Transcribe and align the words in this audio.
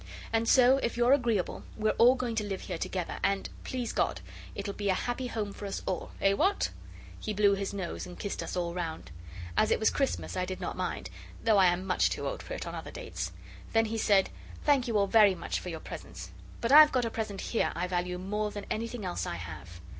And 0.33 0.49
so, 0.49 0.77
if 0.77 0.97
you're 0.97 1.13
agreeable, 1.13 1.61
we're 1.77 1.93
all 1.99 2.15
going 2.15 2.33
to 2.37 2.43
live 2.43 2.61
here 2.61 2.79
together, 2.79 3.19
and, 3.23 3.47
please 3.63 3.93
God, 3.93 4.19
it'll 4.55 4.73
be 4.73 4.89
a 4.89 4.95
happy 4.95 5.27
home 5.27 5.53
for 5.53 5.67
us 5.67 5.83
all. 5.85 6.09
Eh! 6.19 6.33
what?' 6.33 6.71
He 7.19 7.35
blew 7.35 7.53
his 7.53 7.71
nose 7.71 8.07
and 8.07 8.17
kissed 8.17 8.41
us 8.41 8.57
all 8.57 8.73
round. 8.73 9.11
As 9.55 9.69
it 9.69 9.79
was 9.79 9.91
Christmas 9.91 10.35
I 10.35 10.43
did 10.43 10.59
not 10.59 10.75
mind, 10.75 11.11
though 11.43 11.59
I 11.59 11.67
am 11.67 11.85
much 11.85 12.09
too 12.09 12.27
old 12.27 12.41
for 12.41 12.55
it 12.55 12.65
on 12.65 12.73
other 12.73 12.89
dates. 12.89 13.31
Then 13.73 13.85
he 13.85 13.97
said, 13.99 14.31
'Thank 14.65 14.87
you 14.87 14.97
all 14.97 15.05
very 15.05 15.35
much 15.35 15.59
for 15.59 15.69
your 15.69 15.79
presents; 15.79 16.31
but 16.61 16.71
I've 16.71 16.91
got 16.91 17.05
a 17.05 17.11
present 17.11 17.39
here 17.39 17.71
I 17.75 17.85
value 17.85 18.17
more 18.17 18.49
than 18.49 18.65
anything 18.71 19.05
else 19.05 19.27
I 19.27 19.35
have. 19.35 19.81